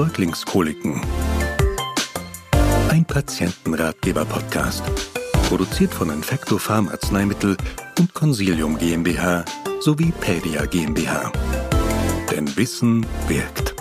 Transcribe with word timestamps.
Säuglingskoliken. 0.00 0.98
Ein 2.88 3.04
Patientenratgeber-Podcast. 3.04 4.82
Produziert 5.46 5.92
von 5.92 6.08
Infecto 6.08 6.56
Farm 6.56 6.88
Arzneimittel 6.88 7.54
und 7.98 8.14
Consilium 8.14 8.78
GmbH 8.78 9.44
sowie 9.80 10.10
Pedia 10.18 10.64
GmbH. 10.64 11.30
Denn 12.30 12.56
Wissen 12.56 13.04
wirkt. 13.28 13.74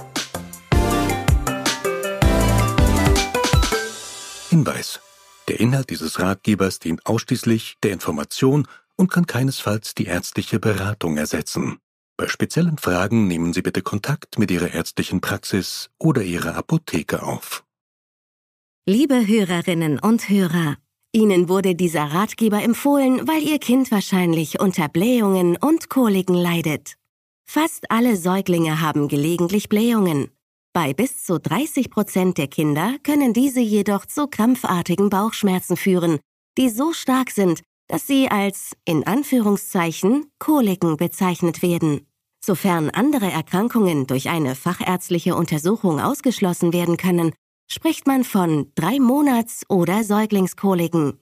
Hinweis. 4.49 4.99
Der 5.47 5.61
Inhalt 5.61 5.89
dieses 5.89 6.19
Ratgebers 6.19 6.79
dient 6.79 7.05
ausschließlich 7.05 7.77
der 7.81 7.93
Information 7.93 8.67
und 8.97 9.09
kann 9.09 9.25
keinesfalls 9.25 9.95
die 9.95 10.07
ärztliche 10.07 10.59
Beratung 10.59 11.15
ersetzen. 11.15 11.79
Bei 12.19 12.27
speziellen 12.27 12.77
Fragen 12.77 13.27
nehmen 13.29 13.53
Sie 13.53 13.61
bitte 13.61 13.81
Kontakt 13.81 14.39
mit 14.39 14.51
Ihrer 14.51 14.73
ärztlichen 14.73 15.21
Praxis 15.21 15.89
oder 15.97 16.21
Ihrer 16.21 16.55
Apotheke 16.55 17.23
auf. 17.23 17.63
Liebe 18.85 19.25
Hörerinnen 19.25 19.99
und 19.99 20.27
Hörer, 20.27 20.75
Ihnen 21.13 21.47
wurde 21.47 21.75
dieser 21.75 22.11
Ratgeber 22.11 22.61
empfohlen, 22.61 23.25
weil 23.25 23.41
Ihr 23.41 23.57
Kind 23.57 23.89
wahrscheinlich 23.89 24.59
unter 24.59 24.89
Blähungen 24.89 25.55
und 25.55 25.89
Koliken 25.89 26.35
leidet. 26.35 26.95
Fast 27.49 27.89
alle 27.89 28.17
Säuglinge 28.17 28.81
haben 28.81 29.07
gelegentlich 29.07 29.69
Blähungen. 29.69 30.29
Bei 30.73 30.93
bis 30.93 31.23
zu 31.23 31.39
30 31.39 31.89
Prozent 31.89 32.37
der 32.37 32.49
Kinder 32.49 32.97
können 33.01 33.31
diese 33.31 33.61
jedoch 33.61 34.05
zu 34.05 34.27
krampfartigen 34.27 35.09
Bauchschmerzen 35.09 35.77
führen, 35.77 36.19
die 36.57 36.67
so 36.67 36.91
stark 36.91 37.31
sind, 37.31 37.61
dass 37.87 38.07
sie 38.07 38.29
als 38.29 38.73
in 38.83 39.07
Anführungszeichen 39.07 40.29
Koliken 40.37 40.97
bezeichnet 40.97 41.61
werden. 41.61 42.08
Sofern 42.49 42.89
andere 42.89 43.31
Erkrankungen 43.31 44.07
durch 44.07 44.27
eine 44.27 44.55
fachärztliche 44.55 45.35
Untersuchung 45.35 45.99
ausgeschlossen 45.99 46.73
werden 46.73 46.97
können, 46.97 47.31
spricht 47.71 48.07
man 48.07 48.23
von 48.23 48.71
drei 48.73 48.99
Monats- 48.99 49.69
oder 49.69 50.03
Säuglingskoliken. 50.03 51.19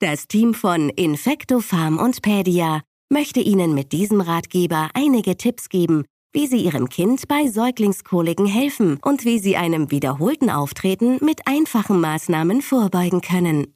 Das 0.00 0.28
Team 0.28 0.52
von 0.52 0.90
Infecto 0.90 1.60
Farm 1.60 1.96
und 1.96 2.20
Pedia 2.20 2.82
möchte 3.08 3.40
Ihnen 3.40 3.72
mit 3.72 3.92
diesem 3.92 4.20
Ratgeber 4.20 4.90
einige 4.92 5.38
Tipps 5.38 5.70
geben, 5.70 6.04
wie 6.34 6.46
Sie 6.46 6.58
Ihrem 6.58 6.90
Kind 6.90 7.26
bei 7.26 7.48
Säuglingskoliken 7.48 8.44
helfen 8.44 8.98
und 9.00 9.24
wie 9.24 9.38
Sie 9.38 9.56
einem 9.56 9.90
wiederholten 9.90 10.50
Auftreten 10.50 11.24
mit 11.24 11.46
einfachen 11.46 12.02
Maßnahmen 12.02 12.60
vorbeugen 12.60 13.22
können. 13.22 13.74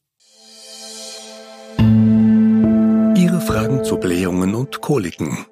Ihre 3.17 3.41
Fragen 3.41 3.83
zu 3.85 3.97
Blähungen 3.97 4.55
und 4.55 4.83
Koliken. 4.83 5.47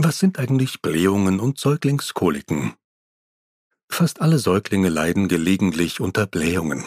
Was 0.00 0.20
sind 0.20 0.38
eigentlich 0.38 0.80
Blähungen 0.80 1.40
und 1.40 1.58
Säuglingskoliken? 1.58 2.74
Fast 3.88 4.20
alle 4.20 4.38
Säuglinge 4.38 4.90
leiden 4.90 5.26
gelegentlich 5.26 5.98
unter 5.98 6.28
Blähungen. 6.28 6.84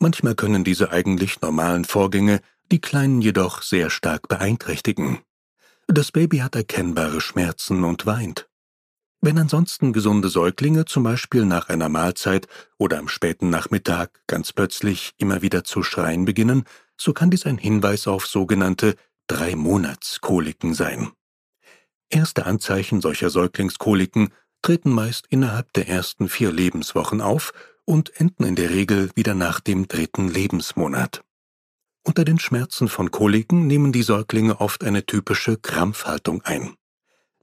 Manchmal 0.00 0.34
können 0.34 0.62
diese 0.62 0.92
eigentlich 0.92 1.40
normalen 1.40 1.86
Vorgänge 1.86 2.42
die 2.70 2.82
Kleinen 2.82 3.22
jedoch 3.22 3.62
sehr 3.62 3.88
stark 3.88 4.28
beeinträchtigen. 4.28 5.20
Das 5.86 6.12
Baby 6.12 6.40
hat 6.40 6.54
erkennbare 6.54 7.22
Schmerzen 7.22 7.84
und 7.84 8.04
weint. 8.04 8.50
Wenn 9.22 9.38
ansonsten 9.38 9.94
gesunde 9.94 10.28
Säuglinge 10.28 10.84
zum 10.84 11.04
Beispiel 11.04 11.46
nach 11.46 11.70
einer 11.70 11.88
Mahlzeit 11.88 12.48
oder 12.76 12.98
am 12.98 13.08
späten 13.08 13.48
Nachmittag 13.48 14.10
ganz 14.26 14.52
plötzlich 14.52 15.14
immer 15.16 15.40
wieder 15.40 15.64
zu 15.64 15.82
schreien 15.82 16.26
beginnen, 16.26 16.64
so 16.98 17.14
kann 17.14 17.30
dies 17.30 17.46
ein 17.46 17.56
Hinweis 17.56 18.06
auf 18.06 18.26
sogenannte 18.26 18.94
Drei-Monats-Koliken 19.26 20.74
sein. 20.74 21.12
Erste 22.08 22.46
Anzeichen 22.46 23.00
solcher 23.00 23.30
Säuglingskoliken 23.30 24.32
treten 24.62 24.90
meist 24.90 25.26
innerhalb 25.28 25.72
der 25.72 25.88
ersten 25.88 26.28
vier 26.28 26.52
Lebenswochen 26.52 27.20
auf 27.20 27.52
und 27.84 28.18
enden 28.20 28.44
in 28.44 28.56
der 28.56 28.70
Regel 28.70 29.10
wieder 29.14 29.34
nach 29.34 29.60
dem 29.60 29.88
dritten 29.88 30.28
Lebensmonat. 30.28 31.22
Unter 32.04 32.24
den 32.24 32.38
Schmerzen 32.38 32.88
von 32.88 33.10
Koliken 33.10 33.66
nehmen 33.66 33.92
die 33.92 34.02
Säuglinge 34.02 34.60
oft 34.60 34.84
eine 34.84 35.06
typische 35.06 35.56
Krampfhaltung 35.56 36.42
ein. 36.42 36.76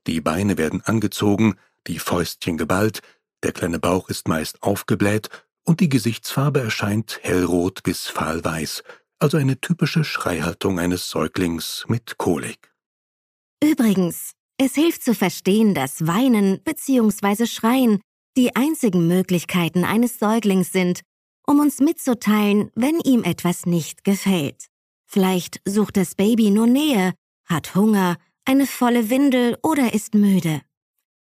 Die 0.08 0.22
Beine 0.22 0.58
werden 0.58 0.82
angezogen, 0.82 1.56
die 1.88 2.00
Fäustchen 2.00 2.58
geballt, 2.58 3.02
der 3.44 3.52
kleine 3.52 3.80
Bauch 3.80 4.10
ist 4.10 4.28
meist 4.28 4.64
aufgebläht 4.64 5.30
und 5.64 5.82
die 5.82 5.90
Gesichtsfarbe 5.90 6.62
erscheint 6.62 7.20
hellrot 7.24 7.84
bis 7.84 8.08
fahlweiß, 8.08 8.84
also 9.20 9.38
eine 9.38 9.60
typische 9.60 10.04
Schreihaltung 10.04 10.80
eines 10.80 11.10
Säuglings 11.10 11.86
mit 11.88 12.18
Kolik. 12.18 12.74
Übrigens, 13.62 14.34
es 14.58 14.76
hilft 14.76 15.04
zu 15.04 15.14
verstehen, 15.14 15.74
dass 15.74 16.06
Weinen 16.08 16.62
bzw. 16.64 17.46
Schreien 17.46 18.00
die 18.36 18.56
einzigen 18.56 19.08
Möglichkeiten 19.08 19.84
eines 19.84 20.20
Säuglings 20.20 20.72
sind, 20.72 21.02
um 21.46 21.60
uns 21.60 21.80
mitzuteilen, 21.80 22.72
wenn 22.76 23.00
ihm 23.00 23.24
etwas 23.24 23.66
nicht 23.66 24.04
gefällt. 24.04 24.66
Vielleicht 25.06 25.62
sucht 25.66 25.98
das 25.98 26.16
Baby 26.16 26.50
nur 26.50 26.68
Nähe, 26.68 27.14
hat 27.46 27.76
Hunger, 27.76 28.18
eine 28.46 28.66
volle 28.66 29.10
Windel 29.10 29.58
oder 29.62 29.94
ist 29.94 30.16
müde. 30.16 30.62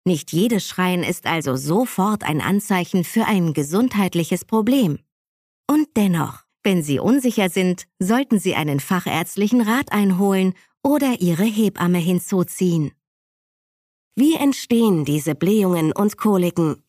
Nicht 0.04 0.32
jedes 0.32 0.66
Schreien 0.66 1.02
ist 1.02 1.26
also 1.26 1.56
sofort 1.56 2.24
ein 2.24 2.40
Anzeichen 2.40 3.04
für 3.04 3.26
ein 3.26 3.52
gesundheitliches 3.54 4.44
Problem. 4.44 4.98
Und 5.68 5.88
dennoch, 5.96 6.44
wenn 6.62 6.82
Sie 6.82 6.98
unsicher 6.98 7.48
sind, 7.48 7.86
sollten 7.98 8.38
Sie 8.38 8.54
einen 8.54 8.80
fachärztlichen 8.80 9.60
Rat 9.60 9.92
einholen 9.92 10.54
oder 10.82 11.20
Ihre 11.20 11.44
Hebamme 11.44 11.98
hinzuziehen. 11.98 12.92
Wie 14.18 14.34
entstehen 14.34 15.04
diese 15.04 15.34
Blähungen 15.34 15.92
und 15.92 16.16
Koliken? 16.16 16.82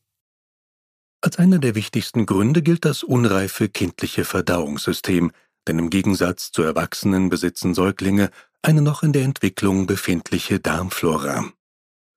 Als 1.19 1.37
einer 1.37 1.59
der 1.59 1.75
wichtigsten 1.75 2.25
Gründe 2.25 2.61
gilt 2.61 2.85
das 2.85 3.03
unreife 3.03 3.67
kindliche 3.67 4.23
Verdauungssystem, 4.23 5.33
denn 5.67 5.77
im 5.77 5.89
Gegensatz 5.89 6.53
zu 6.53 6.61
Erwachsenen 6.61 7.27
besitzen 7.27 7.73
Säuglinge 7.73 8.29
eine 8.61 8.81
noch 8.81 9.03
in 9.03 9.11
der 9.11 9.23
Entwicklung 9.23 9.87
befindliche 9.87 10.61
Darmflora. 10.61 11.51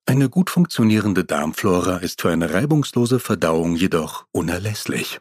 Eine 0.06 0.28
gut 0.28 0.48
funktionierende 0.48 1.24
Darmflora 1.24 1.96
ist 1.96 2.22
für 2.22 2.30
eine 2.30 2.52
reibungslose 2.52 3.18
Verdauung 3.18 3.74
jedoch 3.74 4.26
unerlässlich. 4.30 5.20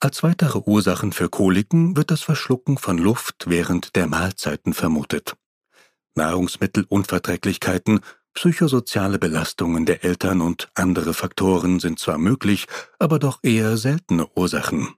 Als 0.00 0.24
weitere 0.24 0.58
Ursachen 0.58 1.12
für 1.12 1.28
Koliken 1.28 1.96
wird 1.96 2.10
das 2.10 2.22
Verschlucken 2.22 2.78
von 2.78 2.98
Luft 2.98 3.44
während 3.46 3.94
der 3.94 4.08
Mahlzeiten 4.08 4.74
vermutet. 4.74 5.36
Nahrungsmittelunverträglichkeiten 6.16 8.00
Psychosoziale 8.38 9.18
Belastungen 9.18 9.84
der 9.84 10.04
Eltern 10.04 10.40
und 10.42 10.68
andere 10.76 11.12
Faktoren 11.12 11.80
sind 11.80 11.98
zwar 11.98 12.18
möglich, 12.18 12.66
aber 13.00 13.18
doch 13.18 13.40
eher 13.42 13.76
seltene 13.76 14.28
Ursachen. 14.36 14.94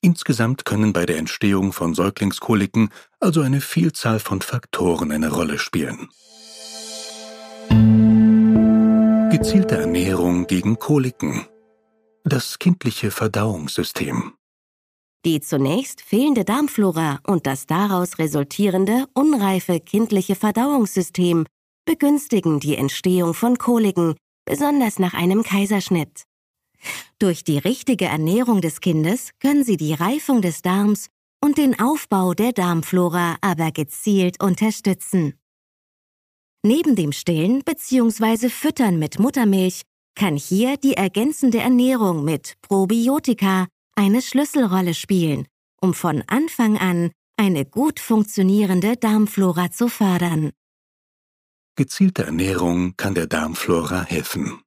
Insgesamt 0.00 0.64
können 0.64 0.92
bei 0.92 1.06
der 1.06 1.18
Entstehung 1.18 1.72
von 1.72 1.94
Säuglingskoliken 1.94 2.88
also 3.20 3.42
eine 3.42 3.60
Vielzahl 3.60 4.18
von 4.18 4.40
Faktoren 4.40 5.12
eine 5.12 5.30
Rolle 5.30 5.56
spielen. 5.60 6.08
Gezielte 9.30 9.76
Ernährung 9.76 10.48
gegen 10.48 10.80
Koliken. 10.80 11.46
Das 12.24 12.58
kindliche 12.58 13.12
Verdauungssystem. 13.12 14.32
Die 15.24 15.40
zunächst 15.40 16.00
fehlende 16.00 16.44
Darmflora 16.44 17.20
und 17.24 17.46
das 17.46 17.66
daraus 17.66 18.18
resultierende 18.18 19.06
unreife 19.14 19.78
kindliche 19.78 20.34
Verdauungssystem 20.34 21.44
begünstigen 21.84 22.60
die 22.60 22.76
Entstehung 22.76 23.34
von 23.34 23.58
Koliken, 23.58 24.14
besonders 24.44 24.98
nach 24.98 25.14
einem 25.14 25.42
Kaiserschnitt. 25.42 26.24
Durch 27.18 27.44
die 27.44 27.58
richtige 27.58 28.06
Ernährung 28.06 28.60
des 28.60 28.80
Kindes 28.80 29.30
können 29.40 29.64
sie 29.64 29.76
die 29.76 29.94
Reifung 29.94 30.42
des 30.42 30.62
Darms 30.62 31.08
und 31.40 31.58
den 31.58 31.78
Aufbau 31.78 32.34
der 32.34 32.52
Darmflora 32.52 33.36
aber 33.40 33.70
gezielt 33.72 34.42
unterstützen. 34.42 35.34
Neben 36.64 36.94
dem 36.94 37.12
Stillen 37.12 37.62
bzw. 37.64 38.48
Füttern 38.48 38.98
mit 38.98 39.18
Muttermilch 39.18 39.82
kann 40.14 40.36
hier 40.36 40.76
die 40.76 40.94
ergänzende 40.94 41.58
Ernährung 41.58 42.24
mit 42.24 42.54
Probiotika 42.62 43.66
eine 43.96 44.22
Schlüsselrolle 44.22 44.94
spielen, 44.94 45.46
um 45.80 45.94
von 45.94 46.22
Anfang 46.28 46.78
an 46.78 47.10
eine 47.36 47.64
gut 47.64 47.98
funktionierende 47.98 48.96
Darmflora 48.96 49.70
zu 49.72 49.88
fördern. 49.88 50.52
Gezielte 51.82 52.22
Ernährung 52.22 52.96
kann 52.96 53.16
der 53.16 53.26
Darmflora 53.26 54.04
helfen. 54.04 54.60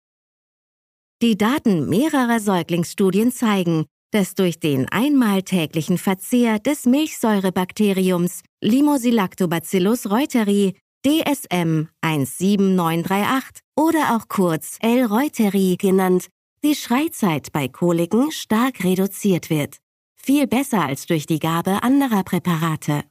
Die 1.21 1.37
Daten 1.37 1.87
mehrerer 1.87 2.41
Säuglingsstudien 2.41 3.31
zeigen, 3.31 3.85
dass 4.11 4.35
durch 4.35 4.59
den 4.59 4.89
einmal 4.89 5.41
täglichen 5.43 5.97
Verzehr 5.97 6.59
des 6.59 6.85
Milchsäurebakteriums 6.85 8.41
Limosilactobacillus 8.61 10.09
reuteri 10.11 10.75
DSM 11.05 11.87
17938 12.01 13.61
oder 13.77 14.17
auch 14.17 14.27
kurz 14.27 14.77
L. 14.81 15.05
reuteri 15.05 15.77
genannt, 15.79 16.27
die 16.65 16.75
Schreizeit 16.75 17.53
bei 17.53 17.69
Koliken 17.69 18.29
stark 18.31 18.83
reduziert 18.83 19.49
wird. 19.49 19.77
Viel 20.17 20.47
besser 20.47 20.83
als 20.83 21.05
durch 21.05 21.25
die 21.25 21.39
Gabe 21.39 21.81
anderer 21.81 22.23
Präparate. 22.23 23.05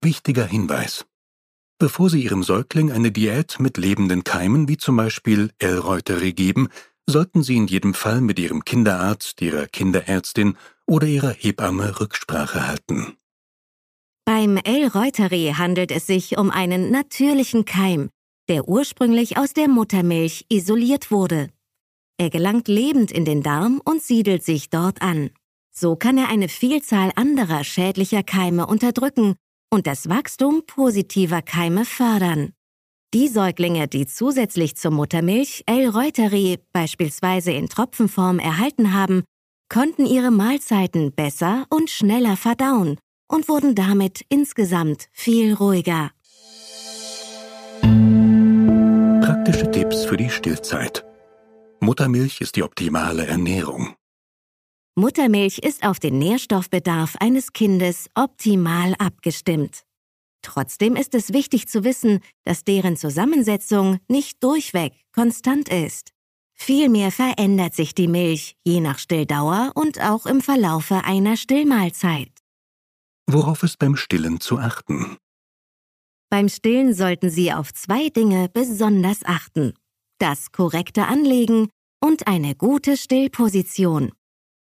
Wichtiger 0.00 0.46
Hinweis. 0.46 1.04
Bevor 1.80 2.10
Sie 2.10 2.24
Ihrem 2.24 2.42
Säugling 2.42 2.90
eine 2.90 3.12
Diät 3.12 3.60
mit 3.60 3.76
lebenden 3.76 4.24
Keimen 4.24 4.66
wie 4.66 4.78
zum 4.78 4.96
Beispiel 4.96 5.52
L-Reuteri 5.60 6.32
geben, 6.32 6.68
sollten 7.06 7.44
Sie 7.44 7.54
in 7.54 7.68
jedem 7.68 7.94
Fall 7.94 8.20
mit 8.20 8.40
Ihrem 8.40 8.64
Kinderarzt, 8.64 9.40
Ihrer 9.40 9.66
Kinderärztin 9.66 10.56
oder 10.88 11.06
Ihrer 11.06 11.30
Hebamme 11.30 12.00
Rücksprache 12.00 12.66
halten. 12.66 13.16
Beim 14.24 14.56
L-Reuteri 14.56 15.54
handelt 15.56 15.92
es 15.92 16.08
sich 16.08 16.36
um 16.36 16.50
einen 16.50 16.90
natürlichen 16.90 17.64
Keim, 17.64 18.10
der 18.48 18.66
ursprünglich 18.66 19.38
aus 19.38 19.52
der 19.52 19.68
Muttermilch 19.68 20.46
isoliert 20.48 21.12
wurde. 21.12 21.48
Er 22.18 22.30
gelangt 22.30 22.66
lebend 22.66 23.12
in 23.12 23.24
den 23.24 23.44
Darm 23.44 23.80
und 23.84 24.02
siedelt 24.02 24.42
sich 24.42 24.68
dort 24.68 25.00
an. 25.00 25.30
So 25.70 25.94
kann 25.94 26.18
er 26.18 26.28
eine 26.28 26.48
Vielzahl 26.48 27.12
anderer 27.14 27.62
schädlicher 27.62 28.24
Keime 28.24 28.66
unterdrücken 28.66 29.36
und 29.70 29.86
das 29.86 30.08
Wachstum 30.08 30.62
positiver 30.66 31.42
Keime 31.42 31.84
fördern. 31.84 32.52
Die 33.14 33.28
Säuglinge, 33.28 33.88
die 33.88 34.06
zusätzlich 34.06 34.76
zur 34.76 34.90
Muttermilch 34.90 35.64
L-Reuteri 35.66 36.58
beispielsweise 36.72 37.52
in 37.52 37.68
Tropfenform 37.68 38.38
erhalten 38.38 38.92
haben, 38.92 39.24
konnten 39.70 40.06
ihre 40.06 40.30
Mahlzeiten 40.30 41.12
besser 41.12 41.66
und 41.70 41.90
schneller 41.90 42.36
verdauen 42.36 42.98
und 43.28 43.48
wurden 43.48 43.74
damit 43.74 44.24
insgesamt 44.28 45.08
viel 45.12 45.54
ruhiger. 45.54 46.10
Praktische 49.22 49.70
Tipps 49.70 50.04
für 50.04 50.16
die 50.16 50.30
Stillzeit. 50.30 51.04
Muttermilch 51.80 52.40
ist 52.40 52.56
die 52.56 52.62
optimale 52.62 53.26
Ernährung. 53.26 53.94
Muttermilch 54.98 55.58
ist 55.60 55.84
auf 55.84 56.00
den 56.00 56.18
Nährstoffbedarf 56.18 57.14
eines 57.20 57.52
Kindes 57.52 58.10
optimal 58.16 58.96
abgestimmt. 58.98 59.84
Trotzdem 60.42 60.96
ist 60.96 61.14
es 61.14 61.32
wichtig 61.32 61.68
zu 61.68 61.84
wissen, 61.84 62.18
dass 62.42 62.64
deren 62.64 62.96
Zusammensetzung 62.96 63.98
nicht 64.08 64.42
durchweg 64.42 64.92
konstant 65.14 65.68
ist. 65.68 66.10
Vielmehr 66.52 67.12
verändert 67.12 67.74
sich 67.74 67.94
die 67.94 68.08
Milch 68.08 68.56
je 68.64 68.80
nach 68.80 68.98
Stilldauer 68.98 69.70
und 69.76 70.00
auch 70.00 70.26
im 70.26 70.40
Verlaufe 70.40 71.04
einer 71.04 71.36
Stillmahlzeit. 71.36 72.32
Worauf 73.30 73.62
ist 73.62 73.78
beim 73.78 73.94
Stillen 73.94 74.40
zu 74.40 74.58
achten? 74.58 75.16
Beim 76.28 76.48
Stillen 76.48 76.92
sollten 76.92 77.30
Sie 77.30 77.52
auf 77.52 77.72
zwei 77.72 78.08
Dinge 78.08 78.48
besonders 78.52 79.24
achten. 79.24 79.74
Das 80.18 80.50
korrekte 80.50 81.06
Anlegen 81.06 81.68
und 82.00 82.26
eine 82.26 82.56
gute 82.56 82.96
Stillposition. 82.96 84.10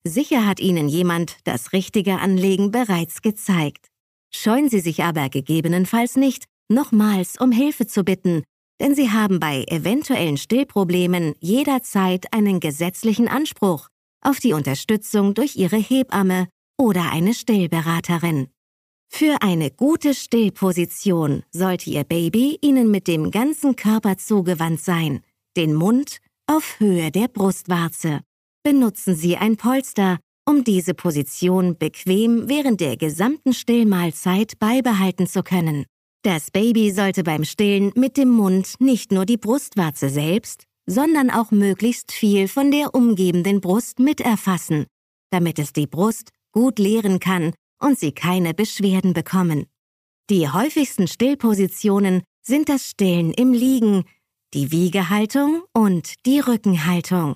Sicher 0.06 0.46
hat 0.46 0.60
Ihnen 0.60 0.90
jemand 0.90 1.38
das 1.46 1.72
richtige 1.72 2.20
Anlegen 2.20 2.72
bereits 2.72 3.22
gezeigt. 3.22 3.88
Scheuen 4.34 4.70
Sie 4.70 4.82
sich 4.82 5.04
aber 5.04 5.30
gegebenenfalls 5.30 6.18
nicht, 6.18 6.46
nochmals 6.70 7.40
um 7.40 7.54
Hilfe 7.54 7.88
zu 7.88 8.04
bitten, 8.04 8.44
denn 8.82 8.96
Sie 8.96 9.12
haben 9.12 9.40
bei 9.40 9.64
eventuellen 9.68 10.36
Stillproblemen 10.36 11.36
jederzeit 11.40 12.34
einen 12.34 12.60
gesetzlichen 12.60 13.30
Anspruch 13.30 13.88
auf 14.22 14.42
die 14.42 14.52
Unterstützung 14.52 15.36
durch 15.36 15.56
Ihre 15.56 15.78
Hebamme 15.78 16.50
oder 16.78 17.12
eine 17.12 17.34
Stillberaterin. 17.34 18.48
Für 19.10 19.42
eine 19.42 19.72
gute 19.72 20.14
Stillposition 20.16 21.44
sollte 21.52 21.90
Ihr 21.90 22.04
Baby 22.04 22.58
Ihnen 22.62 22.92
mit 22.92 23.08
dem 23.08 23.32
ganzen 23.32 23.78
Körper 23.78 24.18
zugewandt 24.18 24.82
sein, 24.82 25.22
den 25.56 25.74
Mund 25.74 26.18
auf 26.46 26.80
Höhe 26.80 27.10
der 27.10 27.30
Brustwarze 27.30 28.22
benutzen 28.64 29.16
Sie 29.16 29.38
ein 29.38 29.58
Polster, 29.58 30.20
um 30.46 30.64
diese 30.64 30.94
Position 30.94 31.78
bequem 31.78 32.50
während 32.50 32.82
der 32.82 32.98
gesamten 32.98 33.54
Stillmahlzeit 33.54 34.58
beibehalten 34.60 35.28
zu 35.28 35.44
können. 35.44 35.86
Das 36.24 36.52
Baby 36.52 36.92
sollte 36.92 37.24
beim 37.24 37.44
Stillen 37.44 37.92
mit 37.96 38.18
dem 38.18 38.30
Mund 38.30 38.76
nicht 38.80 39.12
nur 39.12 39.26
die 39.26 39.38
Brustwarze 39.38 40.10
selbst, 40.10 40.64
sondern 40.86 41.30
auch 41.30 41.52
möglichst 41.52 42.12
viel 42.12 42.48
von 42.48 42.72
der 42.72 42.96
umgebenden 42.96 43.62
Brust 43.62 44.00
miterfassen, 44.00 44.86
damit 45.32 45.60
es 45.60 45.74
die 45.74 45.88
Brust 45.88 46.30
gut 46.52 46.80
leeren 46.80 47.20
kann 47.20 47.54
und 47.82 48.00
sie 48.00 48.14
keine 48.14 48.54
Beschwerden 48.54 49.14
bekommen. 49.14 49.66
Die 50.30 50.50
häufigsten 50.50 51.08
Stillpositionen 51.08 52.24
sind 52.42 52.70
das 52.70 52.90
Stillen 52.90 53.34
im 53.34 53.52
Liegen, 53.54 54.04
die 54.54 54.72
Wiegehaltung 54.72 55.64
und 55.74 56.26
die 56.26 56.40
Rückenhaltung. 56.40 57.36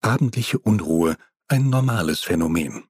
Abendliche 0.00 0.58
Unruhe, 0.58 1.16
ein 1.48 1.68
normales 1.68 2.22
Phänomen. 2.22 2.84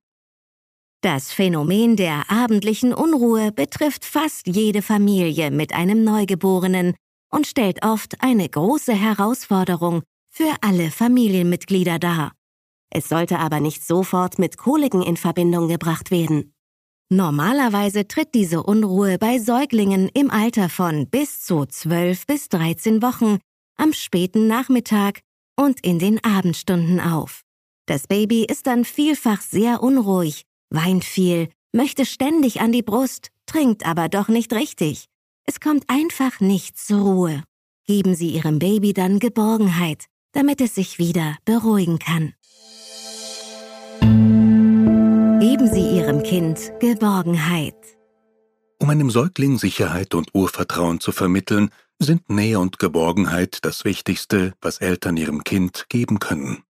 Das 1.00 1.32
Phänomen 1.32 1.96
der 1.96 2.30
abendlichen 2.30 2.94
Unruhe 2.94 3.50
betrifft 3.50 4.04
fast 4.04 4.46
jede 4.46 4.82
Familie 4.82 5.50
mit 5.50 5.72
einem 5.72 6.04
Neugeborenen 6.04 6.94
und 7.28 7.48
stellt 7.48 7.84
oft 7.84 8.22
eine 8.22 8.48
große 8.48 8.94
Herausforderung 8.94 10.04
für 10.32 10.56
alle 10.62 10.90
Familienmitglieder 10.90 11.98
dar. 11.98 12.32
Es 12.90 13.08
sollte 13.08 13.38
aber 13.38 13.60
nicht 13.60 13.86
sofort 13.86 14.38
mit 14.38 14.56
Koliken 14.56 15.02
in 15.02 15.18
Verbindung 15.18 15.68
gebracht 15.68 16.10
werden. 16.10 16.54
Normalerweise 17.10 18.08
tritt 18.08 18.34
diese 18.34 18.62
Unruhe 18.62 19.18
bei 19.18 19.38
Säuglingen 19.38 20.08
im 20.14 20.30
Alter 20.30 20.70
von 20.70 21.06
bis 21.10 21.42
zu 21.42 21.66
12 21.66 22.26
bis 22.26 22.48
13 22.48 23.02
Wochen 23.02 23.38
am 23.76 23.92
späten 23.92 24.46
Nachmittag 24.46 25.20
und 25.54 25.84
in 25.84 25.98
den 25.98 26.24
Abendstunden 26.24 26.98
auf. 27.00 27.42
Das 27.86 28.06
Baby 28.06 28.44
ist 28.44 28.66
dann 28.66 28.86
vielfach 28.86 29.42
sehr 29.42 29.82
unruhig, 29.82 30.44
weint 30.70 31.04
viel, 31.04 31.50
möchte 31.74 32.06
ständig 32.06 32.62
an 32.62 32.72
die 32.72 32.82
Brust, 32.82 33.28
trinkt 33.44 33.84
aber 33.84 34.08
doch 34.08 34.28
nicht 34.28 34.54
richtig. 34.54 35.08
Es 35.44 35.60
kommt 35.60 35.84
einfach 35.88 36.40
nicht 36.40 36.78
zur 36.78 37.00
Ruhe. 37.00 37.42
Geben 37.86 38.14
Sie 38.14 38.30
Ihrem 38.30 38.58
Baby 38.58 38.94
dann 38.94 39.18
Geborgenheit, 39.18 40.06
damit 40.32 40.60
es 40.60 40.74
sich 40.74 40.98
wieder 40.98 41.36
beruhigen 41.44 41.98
kann. 41.98 42.34
Geben 45.40 45.72
Sie 45.72 45.96
Ihrem 45.96 46.22
Kind 46.22 46.72
Geborgenheit. 46.80 47.76
Um 48.78 48.90
einem 48.90 49.10
Säugling 49.10 49.58
Sicherheit 49.58 50.14
und 50.14 50.34
Urvertrauen 50.34 50.98
zu 50.98 51.12
vermitteln, 51.12 51.70
sind 52.00 52.30
Nähe 52.30 52.58
und 52.58 52.78
Geborgenheit 52.78 53.58
das 53.62 53.84
Wichtigste, 53.84 54.54
was 54.60 54.78
Eltern 54.78 55.16
ihrem 55.16 55.44
Kind 55.44 55.86
geben 55.88 56.18
können. 56.18 56.64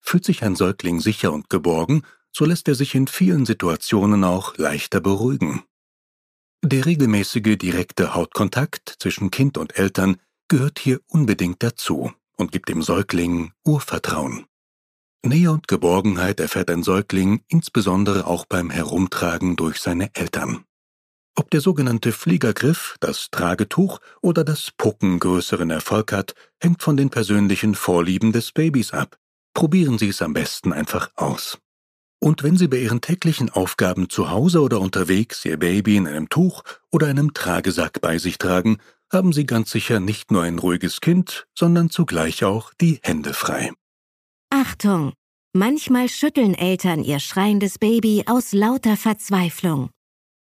Fühlt 0.00 0.24
sich 0.24 0.42
ein 0.42 0.56
Säugling 0.56 1.00
sicher 1.00 1.32
und 1.32 1.48
geborgen, 1.48 2.02
so 2.32 2.44
lässt 2.44 2.66
er 2.66 2.74
sich 2.74 2.94
in 2.96 3.06
vielen 3.06 3.46
Situationen 3.46 4.24
auch 4.24 4.56
leichter 4.56 5.00
beruhigen. 5.00 5.62
Der 6.64 6.84
regelmäßige 6.84 7.56
direkte 7.56 8.14
Hautkontakt 8.14 8.96
zwischen 8.98 9.30
Kind 9.30 9.56
und 9.56 9.78
Eltern 9.78 10.16
gehört 10.48 10.78
hier 10.80 11.00
unbedingt 11.06 11.62
dazu 11.62 12.12
und 12.40 12.52
gibt 12.52 12.68
dem 12.68 12.82
Säugling 12.82 13.52
Urvertrauen. 13.64 14.46
Nähe 15.24 15.52
und 15.52 15.68
Geborgenheit 15.68 16.40
erfährt 16.40 16.70
ein 16.70 16.82
Säugling 16.82 17.42
insbesondere 17.48 18.26
auch 18.26 18.46
beim 18.46 18.70
Herumtragen 18.70 19.56
durch 19.56 19.80
seine 19.80 20.14
Eltern. 20.14 20.64
Ob 21.36 21.50
der 21.50 21.60
sogenannte 21.60 22.12
Fliegergriff, 22.12 22.96
das 23.00 23.28
Tragetuch 23.30 24.00
oder 24.20 24.44
das 24.44 24.70
Pucken 24.76 25.18
größeren 25.18 25.70
Erfolg 25.70 26.12
hat, 26.12 26.34
hängt 26.60 26.82
von 26.82 26.96
den 26.96 27.10
persönlichen 27.10 27.74
Vorlieben 27.74 28.32
des 28.32 28.52
Babys 28.52 28.92
ab. 28.92 29.18
Probieren 29.54 29.98
Sie 29.98 30.08
es 30.08 30.22
am 30.22 30.32
besten 30.32 30.72
einfach 30.72 31.10
aus. 31.16 31.58
Und 32.22 32.42
wenn 32.42 32.56
Sie 32.56 32.68
bei 32.68 32.78
Ihren 32.78 33.00
täglichen 33.00 33.48
Aufgaben 33.48 34.10
zu 34.10 34.30
Hause 34.30 34.60
oder 34.60 34.80
unterwegs 34.80 35.44
Ihr 35.44 35.58
Baby 35.58 35.96
in 35.96 36.06
einem 36.06 36.28
Tuch 36.28 36.62
oder 36.90 37.06
einem 37.06 37.32
Tragesack 37.32 38.00
bei 38.00 38.18
sich 38.18 38.36
tragen, 38.36 38.78
haben 39.12 39.32
Sie 39.32 39.44
ganz 39.46 39.70
sicher 39.70 40.00
nicht 40.00 40.30
nur 40.30 40.42
ein 40.42 40.58
ruhiges 40.58 41.00
Kind, 41.00 41.46
sondern 41.58 41.90
zugleich 41.90 42.44
auch 42.44 42.72
die 42.74 43.00
Hände 43.02 43.34
frei. 43.34 43.72
Achtung! 44.50 45.12
Manchmal 45.52 46.08
schütteln 46.08 46.54
Eltern 46.54 47.02
ihr 47.02 47.18
schreiendes 47.18 47.78
Baby 47.78 48.22
aus 48.26 48.52
lauter 48.52 48.96
Verzweiflung. 48.96 49.90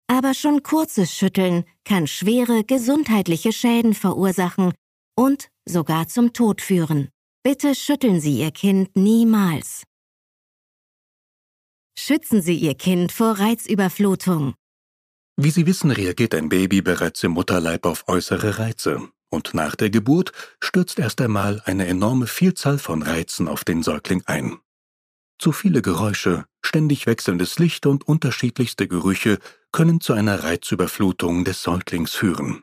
Aber 0.06 0.32
schon 0.32 0.62
kurzes 0.62 1.14
Schütteln 1.14 1.64
kann 1.84 2.06
schwere 2.06 2.64
gesundheitliche 2.64 3.52
Schäden 3.52 3.92
verursachen 3.92 4.72
und 5.14 5.48
sogar 5.66 6.08
zum 6.08 6.32
Tod 6.32 6.62
führen. 6.62 7.10
Bitte 7.42 7.74
schütteln 7.74 8.18
Sie 8.20 8.40
Ihr 8.40 8.50
Kind 8.50 8.96
niemals. 8.96 9.82
Schützen 11.98 12.40
Sie 12.40 12.56
Ihr 12.56 12.74
Kind 12.74 13.12
vor 13.12 13.38
Reizüberflutung. 13.38 14.54
Wie 15.36 15.50
Sie 15.50 15.66
wissen, 15.66 15.90
reagiert 15.90 16.34
ein 16.34 16.48
Baby 16.48 16.80
bereits 16.80 17.22
im 17.24 17.32
Mutterleib 17.32 17.86
auf 17.86 18.06
äußere 18.08 18.58
Reize. 18.58 19.08
Und 19.30 19.52
nach 19.52 19.74
der 19.74 19.90
Geburt 19.90 20.30
stürzt 20.60 21.00
erst 21.00 21.20
einmal 21.20 21.60
eine 21.64 21.86
enorme 21.86 22.28
Vielzahl 22.28 22.78
von 22.78 23.02
Reizen 23.02 23.48
auf 23.48 23.64
den 23.64 23.82
Säugling 23.82 24.22
ein. 24.26 24.58
Zu 25.40 25.50
viele 25.50 25.82
Geräusche, 25.82 26.44
ständig 26.62 27.06
wechselndes 27.06 27.58
Licht 27.58 27.86
und 27.86 28.06
unterschiedlichste 28.06 28.86
Gerüche 28.86 29.38
können 29.72 30.00
zu 30.00 30.12
einer 30.12 30.44
Reizüberflutung 30.44 31.44
des 31.44 31.64
Säuglings 31.64 32.14
führen. 32.14 32.62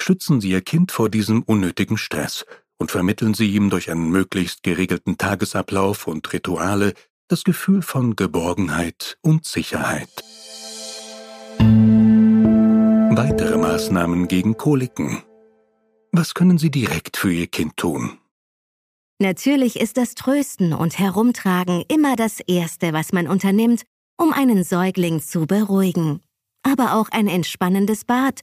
Schützen 0.00 0.40
Sie 0.40 0.50
Ihr 0.50 0.62
Kind 0.62 0.92
vor 0.92 1.08
diesem 1.08 1.42
unnötigen 1.42 1.98
Stress 1.98 2.46
und 2.78 2.92
vermitteln 2.92 3.34
Sie 3.34 3.52
ihm 3.52 3.70
durch 3.70 3.90
einen 3.90 4.08
möglichst 4.08 4.62
geregelten 4.62 5.18
Tagesablauf 5.18 6.06
und 6.06 6.32
Rituale 6.32 6.94
das 7.26 7.42
Gefühl 7.42 7.82
von 7.82 8.14
Geborgenheit 8.14 9.18
und 9.20 9.46
Sicherheit. 9.46 10.10
Weitere 13.24 13.56
Maßnahmen 13.56 14.26
gegen 14.26 14.56
Koliken. 14.56 15.22
Was 16.10 16.34
können 16.34 16.58
Sie 16.58 16.72
direkt 16.72 17.16
für 17.16 17.32
Ihr 17.32 17.46
Kind 17.46 17.76
tun? 17.76 18.18
Natürlich 19.20 19.78
ist 19.78 19.96
das 19.96 20.16
Trösten 20.16 20.72
und 20.72 20.98
Herumtragen 20.98 21.84
immer 21.86 22.16
das 22.16 22.40
Erste, 22.40 22.92
was 22.92 23.12
man 23.12 23.28
unternimmt, 23.28 23.84
um 24.20 24.32
einen 24.32 24.64
Säugling 24.64 25.20
zu 25.20 25.46
beruhigen. 25.46 26.20
Aber 26.64 26.96
auch 26.96 27.10
ein 27.10 27.28
entspannendes 27.28 28.04
Bad 28.04 28.40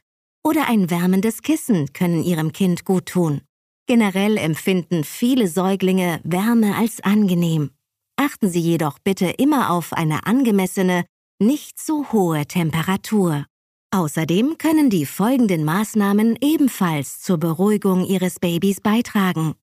oder 0.47 0.69
ein 0.69 0.89
wärmendes 0.89 1.41
Kissen 1.41 1.91
können 1.91 2.23
Ihrem 2.23 2.53
Kind 2.53 2.85
gut 2.85 3.07
tun. 3.07 3.41
Generell 3.85 4.37
empfinden 4.37 5.03
viele 5.03 5.49
Säuglinge 5.49 6.21
Wärme 6.23 6.77
als 6.77 7.01
angenehm. 7.01 7.71
Achten 8.15 8.49
Sie 8.49 8.61
jedoch 8.61 8.97
bitte 8.99 9.25
immer 9.25 9.71
auf 9.71 9.91
eine 9.91 10.25
angemessene, 10.25 11.03
nicht 11.37 11.77
zu 11.77 12.13
hohe 12.13 12.45
Temperatur. 12.45 13.45
Außerdem 13.91 14.57
können 14.59 14.91
die 14.91 15.07
folgenden 15.07 15.63
Maßnahmen 15.65 16.37
ebenfalls 16.41 17.21
zur 17.21 17.39
Beruhigung 17.39 18.05
Ihres 18.05 18.39
Babys 18.39 18.81
beitragen. 18.81 19.55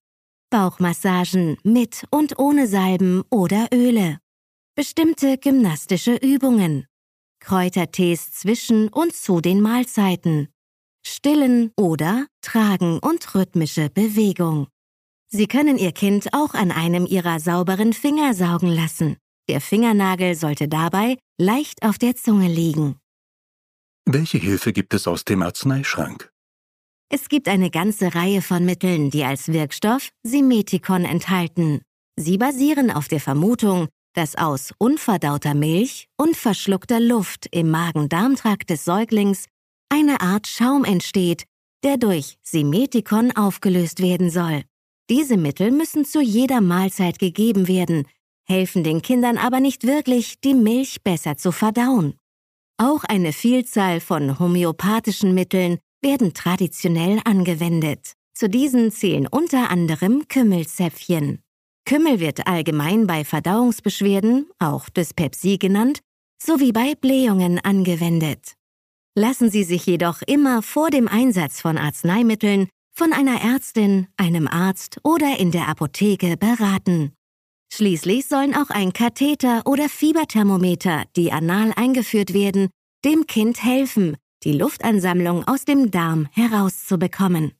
Bauchmassagen 0.49 1.57
mit 1.63 2.03
und 2.11 2.37
ohne 2.37 2.67
Salben 2.67 3.23
oder 3.29 3.67
Öle. 3.73 4.19
Bestimmte 4.75 5.37
gymnastische 5.37 6.15
Übungen. 6.15 6.87
Kräutertees 7.39 8.31
zwischen 8.31 8.89
und 8.89 9.15
zu 9.15 9.39
den 9.39 9.61
Mahlzeiten. 9.61 10.49
Stillen 11.05 11.71
oder 11.77 12.27
Tragen 12.41 12.99
und 12.99 13.33
rhythmische 13.33 13.89
Bewegung. 13.89 14.67
Sie 15.29 15.47
können 15.47 15.77
Ihr 15.77 15.93
Kind 15.93 16.33
auch 16.33 16.53
an 16.53 16.71
einem 16.71 17.05
Ihrer 17.05 17.39
sauberen 17.39 17.93
Finger 17.93 18.33
saugen 18.33 18.69
lassen. 18.69 19.17
Der 19.49 19.61
Fingernagel 19.61 20.35
sollte 20.35 20.67
dabei 20.67 21.17
leicht 21.37 21.83
auf 21.83 21.97
der 21.97 22.15
Zunge 22.15 22.49
liegen. 22.49 22.99
Welche 24.09 24.37
Hilfe 24.37 24.71
gibt 24.71 24.93
es 24.93 25.05
aus 25.05 25.25
dem 25.25 25.41
Arzneischrank? 25.41 26.31
Es 27.11 27.27
gibt 27.27 27.49
eine 27.49 27.69
ganze 27.69 28.15
Reihe 28.15 28.41
von 28.41 28.63
Mitteln, 28.63 29.09
die 29.09 29.25
als 29.25 29.49
Wirkstoff 29.49 30.11
Simetikon 30.23 31.03
enthalten. 31.03 31.81
Sie 32.15 32.37
basieren 32.37 32.89
auf 32.89 33.09
der 33.09 33.19
Vermutung, 33.19 33.89
dass 34.13 34.37
aus 34.37 34.71
unverdauter 34.77 35.53
Milch 35.55 36.07
und 36.15 36.37
verschluckter 36.37 37.01
Luft 37.01 37.47
im 37.51 37.69
Magen-Darm-Trakt 37.69 38.69
des 38.69 38.85
Säuglings 38.85 39.47
eine 39.89 40.21
Art 40.21 40.47
Schaum 40.47 40.85
entsteht, 40.85 41.43
der 41.83 41.97
durch 41.97 42.37
Simetikon 42.41 43.35
aufgelöst 43.35 44.01
werden 44.01 44.29
soll. 44.29 44.63
Diese 45.09 45.35
Mittel 45.35 45.69
müssen 45.71 46.05
zu 46.05 46.21
jeder 46.21 46.61
Mahlzeit 46.61 47.19
gegeben 47.19 47.67
werden, 47.67 48.07
helfen 48.47 48.85
den 48.85 49.01
Kindern 49.01 49.37
aber 49.37 49.59
nicht 49.59 49.83
wirklich, 49.83 50.39
die 50.39 50.53
Milch 50.53 51.03
besser 51.03 51.35
zu 51.35 51.51
verdauen. 51.51 52.17
Auch 52.77 53.03
eine 53.03 53.33
Vielzahl 53.33 53.99
von 53.99 54.37
homöopathischen 54.37 55.33
Mitteln 55.33 55.79
werden 56.01 56.33
traditionell 56.33 57.19
angewendet. 57.25 58.13
Zu 58.35 58.49
diesen 58.49 58.91
zählen 58.91 59.25
unter 59.25 59.71
anderem 59.71 60.27
Kümmelzäpfchen. 60.27 61.41
Kümmel 61.85 62.19
wird 62.19 62.45
allgemein 62.45 63.07
bei 63.07 63.23
Verdauungsbeschwerden, 63.25 64.47
auch 64.59 64.89
Dyspepsie 64.89 65.57
genannt, 65.57 66.01
sowie 66.39 66.71
bei 66.71 66.93
Blähungen 66.93 67.59
angewendet. 67.59 68.53
Lassen 69.15 69.49
Sie 69.49 69.63
sich 69.63 69.87
jedoch 69.87 70.21
immer 70.21 70.61
vor 70.61 70.91
dem 70.91 71.07
Einsatz 71.07 71.59
von 71.59 71.79
Arzneimitteln 71.79 72.69
von 72.93 73.13
einer 73.13 73.41
Ärztin, 73.41 74.07
einem 74.17 74.47
Arzt 74.47 74.99
oder 75.03 75.39
in 75.39 75.51
der 75.51 75.67
Apotheke 75.67 76.37
beraten. 76.37 77.16
Schließlich 77.71 78.27
sollen 78.27 78.55
auch 78.55 78.69
ein 78.69 78.93
Katheter 78.93 79.61
oder 79.65 79.89
Fieberthermometer, 79.89 81.03
die 81.15 81.31
anal 81.31 81.73
eingeführt 81.75 82.33
werden, 82.33 82.69
dem 83.05 83.27
Kind 83.27 83.63
helfen, 83.63 84.17
die 84.43 84.53
Luftansammlung 84.53 85.47
aus 85.47 85.65
dem 85.65 85.91
Darm 85.91 86.27
herauszubekommen. 86.31 87.53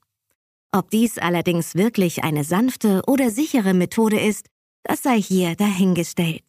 Ob 0.71 0.89
dies 0.89 1.17
allerdings 1.17 1.75
wirklich 1.75 2.23
eine 2.23 2.43
sanfte 2.43 3.01
oder 3.07 3.31
sichere 3.31 3.73
Methode 3.73 4.19
ist, 4.19 4.47
das 4.83 5.03
sei 5.03 5.21
hier 5.21 5.55
dahingestellt. 5.55 6.43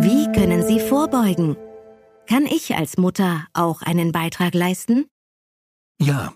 Wie 0.00 0.32
können 0.32 0.66
Sie 0.66 0.80
vorbeugen? 0.80 1.56
Kann 2.26 2.46
ich 2.46 2.74
als 2.74 2.98
Mutter 2.98 3.46
auch 3.54 3.82
einen 3.82 4.12
Beitrag 4.12 4.54
leisten? 4.54 5.06
Ja, 6.00 6.34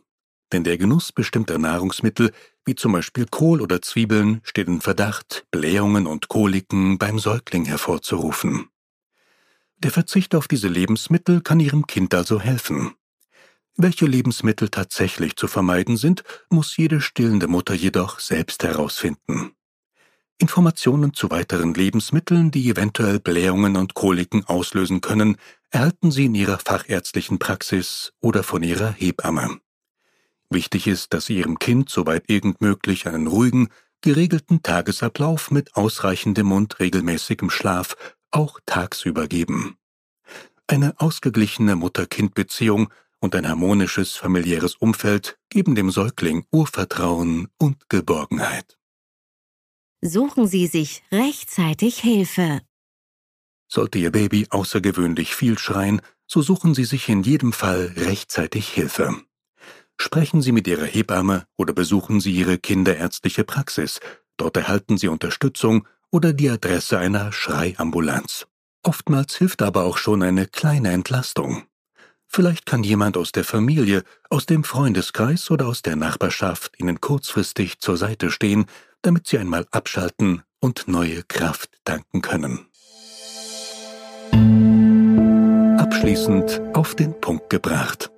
denn 0.53 0.65
der 0.65 0.79
Genuss 0.79 1.13
bestimmter 1.13 1.59
Nahrungsmittel, 1.59 2.33
wie 2.65 2.75
zum 2.75 2.93
Beispiel 2.93 3.27
Kohl 3.31 3.61
oder 3.61 3.83
Zwiebeln, 3.83 4.41
steht 4.45 4.69
in 4.69 4.81
Verdacht, 4.81 5.47
Blähungen 5.51 6.07
und 6.07 6.29
Koliken 6.29 6.99
beim 6.99 7.19
Säugling 7.19 7.65
hervorzurufen. 7.65 8.69
Der 9.79 9.91
Verzicht 9.91 10.35
auf 10.35 10.47
diese 10.47 10.69
Lebensmittel 10.69 11.41
kann 11.41 11.59
Ihrem 11.59 11.87
Kind 11.87 12.15
also 12.15 12.41
helfen. 12.41 12.95
Welche 13.77 14.07
Lebensmittel 14.07 14.69
tatsächlich 14.69 15.37
zu 15.37 15.49
vermeiden 15.49 15.97
sind, 15.97 16.23
muss 16.51 16.77
jede 16.77 17.01
stillende 17.01 17.49
Mutter 17.49 17.75
jedoch 17.75 18.21
selbst 18.21 18.63
herausfinden. 18.63 19.53
Informationen 20.39 21.15
zu 21.15 21.31
weiteren 21.31 21.73
Lebensmitteln, 21.73 22.51
die 22.51 22.69
eventuell 22.69 23.19
Blähungen 23.19 23.77
und 23.77 23.95
Koliken 23.95 24.45
auslösen 24.45 25.01
können, 25.01 25.37
erhalten 25.71 26.11
Sie 26.11 26.27
in 26.27 26.35
Ihrer 26.35 26.59
fachärztlichen 26.59 27.39
Praxis 27.39 28.13
oder 28.21 28.43
von 28.43 28.63
Ihrer 28.63 28.93
Hebamme. 28.93 29.61
Wichtig 30.53 30.87
ist, 30.87 31.15
dass 31.15 31.27
Sie 31.27 31.39
Ihrem 31.39 31.59
Kind 31.59 31.89
soweit 31.89 32.29
irgend 32.29 32.61
möglich 32.61 33.07
einen 33.07 33.27
ruhigen, 33.27 33.69
geregelten 34.03 34.63
Tagesablauf 34.63 35.51
mit 35.51 35.77
ausreichendem 35.77 36.53
und 36.53 36.79
regelmäßigem 36.81 37.51
Schlaf 37.51 37.97
auch 38.31 38.61
tagsüber 38.67 39.29
geben. 39.29 39.77
Eine 40.67 40.99
ausgeglichene 41.01 41.77
Mutter-Kind-Beziehung 41.77 42.89
und 43.21 43.35
ein 43.35 43.49
harmonisches 43.49 44.17
familiäres 44.17 44.75
Umfeld 44.75 45.39
geben 45.49 45.75
dem 45.75 45.91
Säugling 45.91 46.45
Urvertrauen 46.51 47.49
und 47.59 47.89
Geborgenheit. 47.89 48.79
Suchen 50.01 50.49
Sie 50.49 50.67
sich 50.67 51.03
rechtzeitig 51.13 51.99
Hilfe. 52.01 52.61
Sollte 53.69 53.99
Ihr 53.99 54.11
Baby 54.11 54.49
außergewöhnlich 54.51 55.35
viel 55.35 55.59
schreien, 55.59 56.03
so 56.27 56.43
suchen 56.43 56.75
Sie 56.75 56.85
sich 56.85 57.09
in 57.09 57.23
jedem 57.23 57.53
Fall 57.53 57.93
rechtzeitig 57.97 58.69
Hilfe. 58.69 59.23
Sprechen 60.01 60.43
Sie 60.43 60.53
mit 60.53 60.67
Ihrer 60.67 60.85
Hebamme 60.85 61.47
oder 61.57 61.73
besuchen 61.73 62.21
Sie 62.21 62.33
Ihre 62.33 62.59
kinderärztliche 62.59 63.45
Praxis. 63.45 64.01
Dort 64.37 64.57
erhalten 64.57 64.99
Sie 64.99 65.09
Unterstützung 65.09 65.87
oder 66.11 66.33
die 66.33 66.51
Adresse 66.51 66.99
einer 66.99 67.33
Schreiambulanz. 67.33 68.47
Oftmals 68.83 69.37
hilft 69.37 69.63
aber 69.63 69.85
auch 69.85 69.97
schon 69.97 70.23
eine 70.23 70.47
kleine 70.47 70.91
Entlastung. 70.91 71.65
Vielleicht 72.27 72.65
kann 72.67 72.83
jemand 72.83 73.17
aus 73.17 73.31
der 73.31 73.45
Familie, 73.45 74.05
aus 74.31 74.47
dem 74.47 74.65
Freundeskreis 74.65 75.51
oder 75.51 75.67
aus 75.67 75.83
der 75.83 75.97
Nachbarschaft 75.97 76.73
Ihnen 76.79 77.01
kurzfristig 77.01 77.79
zur 77.79 77.97
Seite 77.97 78.31
stehen, 78.31 78.67
damit 79.03 79.27
Sie 79.27 79.39
einmal 79.39 79.67
abschalten 79.71 80.43
und 80.59 80.89
neue 80.89 81.23
Kraft 81.25 81.71
danken 81.85 82.23
können. 82.23 82.67
Abschließend 85.79 86.61
auf 86.73 86.95
den 86.95 87.21
Punkt 87.21 87.51
gebracht. 87.51 88.11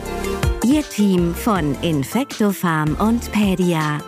Ihr 0.63 0.83
Team 0.83 1.35
von 1.35 1.75
Infectofarm 1.81 2.95
und 2.99 3.31
Pedia. 3.31 3.99